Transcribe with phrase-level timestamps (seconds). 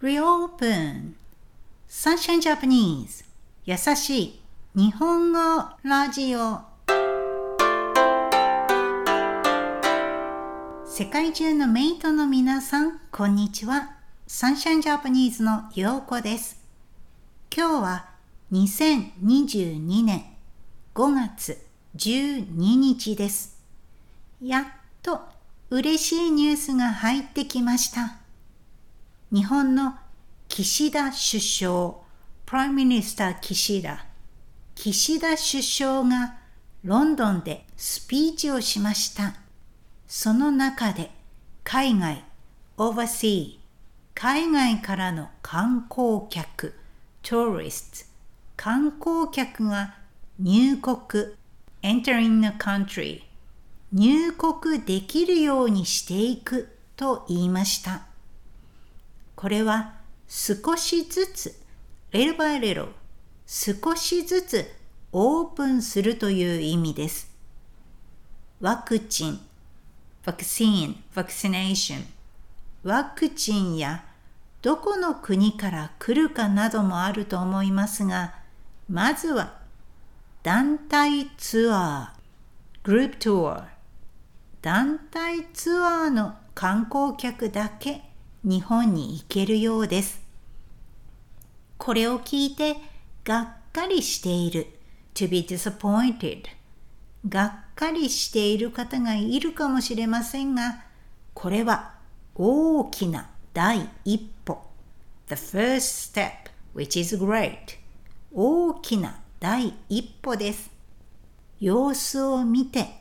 [0.00, 1.14] Reopen
[1.88, 3.24] Sunshine Japanese
[3.64, 4.40] 優しい
[4.76, 5.38] 日本語
[5.82, 6.60] ラジオ
[10.86, 13.96] 世界中のメイトの皆さん、こんにちは。
[14.28, 16.60] サンシャインジャパニーズのようこです。
[17.52, 18.08] 今日は
[18.52, 20.26] 2022年
[20.94, 21.58] 5月
[21.96, 23.60] 12日です。
[24.40, 24.64] やっ
[25.02, 25.22] と
[25.70, 28.27] 嬉しいニュースが入ってきました。
[29.30, 29.94] 日本の
[30.48, 31.94] 岸田首相、
[32.46, 34.06] Prime Minister 岸田、
[34.74, 36.38] 岸田首相が
[36.82, 39.34] ロンドンでスピーチをしました。
[40.06, 41.10] その中で
[41.62, 42.24] 海外、
[42.78, 43.58] oversea、
[44.14, 46.72] 海外からの観光客、
[47.22, 48.06] tourist、
[48.56, 49.96] 観光客が
[50.38, 51.34] 入国、
[51.82, 53.24] entering the country、
[53.92, 58.08] 入国できるようにしていくと言いました。
[59.38, 59.94] これは
[60.26, 61.54] 少しずつ、
[62.10, 62.88] little by little、
[63.46, 64.68] 少しずつ
[65.12, 67.32] オープンするという意味です。
[68.60, 69.40] ワクチン、
[70.24, 72.02] vaccine, vaccination
[72.82, 74.04] ワクチンや
[74.60, 78.34] どこの国から来るかなどもあると思いますが、
[78.90, 79.60] まずは
[80.42, 82.18] 団体ツアー、
[82.82, 83.64] グループツアー、
[84.62, 88.07] 団体ツアーの観光客だけ
[88.44, 90.20] 日本に行けるようです。
[91.76, 92.76] これを聞いて
[93.24, 94.66] がっかりしている。
[95.14, 96.44] To be disappointed
[97.28, 100.84] がっかりしている方がいるかもしれませんが
[101.34, 101.94] これは
[102.36, 104.62] 大きな第一歩。
[105.26, 106.30] The first step
[106.74, 107.78] which is great
[108.32, 110.70] 大きな第一歩です。
[111.58, 112.98] 様子を見て。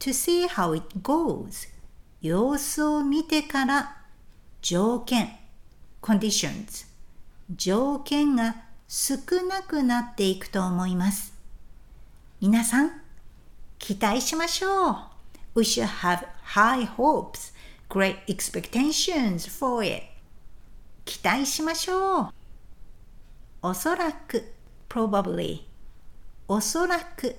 [0.00, 1.68] To see how it goes
[2.22, 3.99] 様子を見てから
[4.62, 5.38] 条件
[6.02, 6.86] conditions
[7.56, 9.14] 条件が少
[9.48, 11.32] なくなっていくと思います。
[12.40, 13.02] 皆さん、
[13.78, 14.96] 期待しましょう。
[15.54, 17.54] We should have high hopes,
[17.88, 20.02] great expectations for it.
[21.04, 22.28] 期待しましょう。
[23.62, 24.52] おそらく、
[24.88, 25.62] probably,
[26.48, 27.36] おそらく、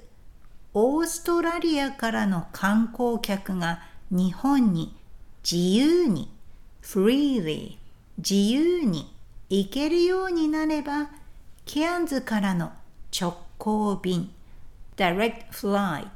[0.74, 4.96] オーストラリアからの観光客が日本に
[5.44, 6.34] 自由に
[6.82, 7.78] freely
[8.18, 9.14] 自由に
[9.50, 11.10] 行けるようになれば
[11.66, 12.72] ケアンズからの
[13.18, 14.32] 直行便
[14.96, 16.08] direct flight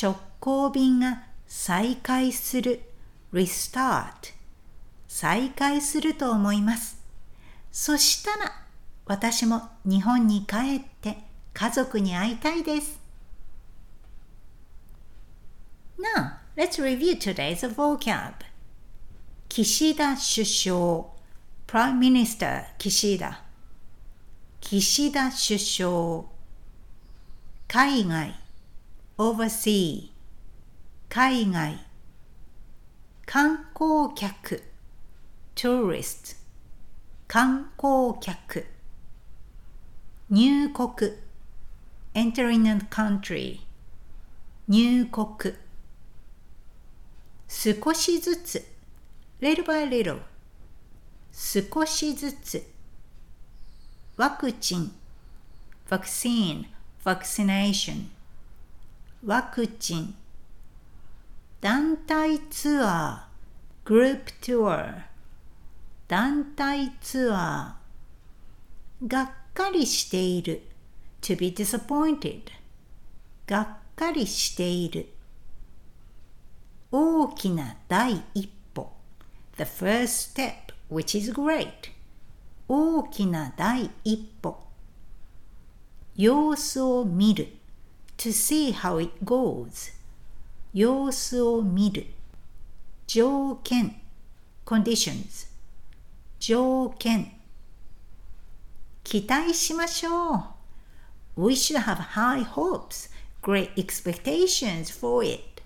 [0.00, 2.80] 直行便が再開する
[3.32, 4.34] restart
[5.08, 6.98] 再開すると思います
[7.72, 8.52] そしたら
[9.06, 11.18] 私も日本に帰って
[11.52, 13.00] 家族に会いたいです
[15.98, 18.49] Now, let's review today's vocab.
[19.52, 21.10] 岸田首相
[21.66, 23.42] Prime Minister 岸田
[24.60, 26.24] 岸田首相
[27.66, 28.32] 海外
[29.16, 30.10] Oversea
[31.08, 31.84] 海外
[33.26, 34.62] 観光客
[35.56, 36.36] Tourist
[37.26, 38.64] 観光客
[40.28, 41.18] 入国
[42.14, 43.58] Entering a country
[44.68, 45.56] 入国
[47.48, 48.79] 少しずつ
[49.40, 50.20] little by little
[51.32, 52.66] 少しずつ
[54.16, 54.92] ワクチン
[55.88, 56.66] vaccine
[57.04, 58.08] vaccination
[59.24, 60.14] ワクチン
[61.60, 65.04] 団体ツアー group tour
[66.06, 70.62] 団体ツアーがっかりしている
[71.22, 72.42] to be disappointed
[73.46, 75.08] がっかりしている
[76.92, 78.59] 大きな第一歩
[79.59, 81.91] the first step which is great
[82.67, 84.57] 大きな第一歩
[86.15, 87.47] 様子を見る
[88.17, 89.93] to see how it goes
[90.73, 92.07] 様子を見る
[93.07, 93.95] 条件
[94.65, 95.47] conditions
[96.39, 97.31] 条件
[99.03, 100.43] 期待しましょう
[101.37, 105.61] We should have high hopes, great expectations for it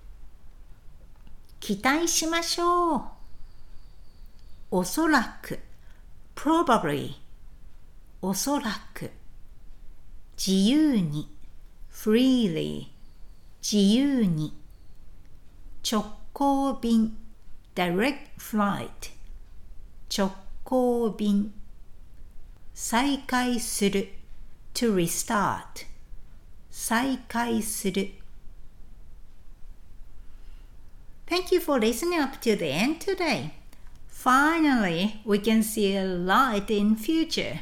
[1.59, 3.01] 期待しましょう
[4.73, 5.59] おそらく
[6.35, 7.15] probably
[8.21, 9.11] おそらく
[10.37, 11.27] 自由に
[11.91, 12.87] freely
[13.61, 14.53] 自由に
[15.83, 17.17] 直行便
[17.75, 19.11] direct flight
[20.09, 20.31] 直
[20.63, 21.53] 行便
[22.73, 24.09] 再開する
[24.73, 25.87] to restart
[26.69, 28.11] 再開する
[31.25, 33.51] Thank you for listening up to the end today.
[34.24, 37.60] Finally, we can see a light in future.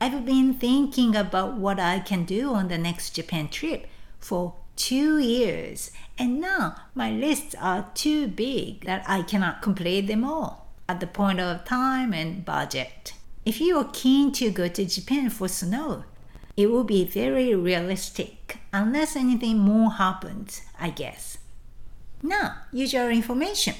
[0.00, 3.86] I've been thinking about what I can do on the next Japan trip
[4.18, 10.24] for two years, and now my lists are too big that I cannot complete them
[10.24, 13.14] all at the point of time and budget.
[13.46, 16.02] If you are keen to go to Japan for snow,
[16.56, 21.38] it will be very realistic unless anything more happens, I guess.
[22.24, 23.76] Now, usual information.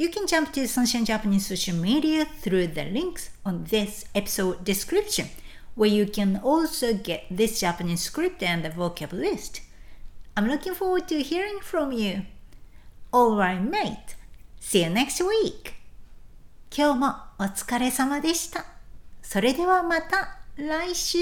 [0.00, 5.28] You can jump to Sunshine Japanese social media through the links on this episode description,
[5.74, 9.62] where you can also get this Japanese script and the vocab list.
[10.36, 12.26] I'm looking forward to hearing from you.
[13.12, 14.16] Alright, mate.
[14.60, 15.72] See you next week.
[16.70, 18.66] 今日もお疲れ様でした。
[19.22, 21.16] それではまた来週